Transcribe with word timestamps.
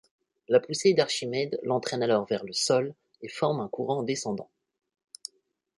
La 0.47 0.59
poussée 0.59 0.95
d'Archimède 0.95 1.59
l'entraîne 1.61 2.01
alors 2.01 2.25
vers 2.25 2.43
le 2.43 2.53
sol 2.53 2.95
et 3.21 3.27
forme 3.27 3.59
un 3.59 3.67
courant 3.67 4.01
descendant. 4.01 4.49